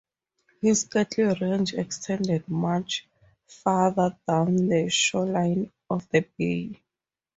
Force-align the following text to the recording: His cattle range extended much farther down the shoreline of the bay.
His 0.63 0.85
cattle 0.85 1.35
range 1.39 1.75
extended 1.75 2.49
much 2.49 3.07
farther 3.45 4.17
down 4.27 4.55
the 4.67 4.89
shoreline 4.89 5.71
of 5.91 6.09
the 6.09 6.21
bay. 6.39 6.81